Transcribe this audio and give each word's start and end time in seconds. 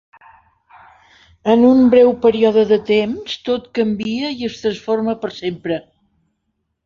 En 1.55 1.65
un 1.71 1.83
breu 1.93 2.09
període 2.23 2.63
de 2.71 2.79
temps 2.87 3.35
tot 3.49 3.69
canvia 3.79 4.31
i 4.39 4.49
es 4.49 4.55
transforma 4.63 5.15
per 5.27 5.31
sempre. 5.39 5.79